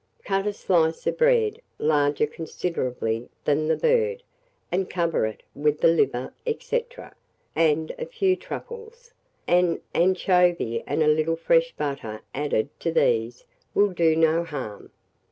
Cut 0.25 0.47
a 0.47 0.53
slice 0.53 1.05
of 1.05 1.19
bread, 1.19 1.61
larger 1.77 2.25
considerably 2.25 3.29
than 3.45 3.67
the 3.67 3.77
bird, 3.77 4.23
and 4.71 4.89
cover 4.89 5.27
it 5.27 5.43
with 5.53 5.79
the 5.79 5.89
liver, 5.89 6.33
&c., 6.59 6.85
and 7.55 7.91
a 7.99 8.07
few 8.07 8.35
truffles: 8.35 9.13
an 9.45 9.79
anchovy 9.93 10.83
and 10.87 11.03
a 11.03 11.07
little 11.07 11.35
fresh 11.35 11.71
butter 11.73 12.21
added 12.33 12.69
to 12.79 12.91
these 12.91 13.45
will 13.75 13.89
do 13.93 14.15
no 14.15 14.43
harm. 14.43 14.91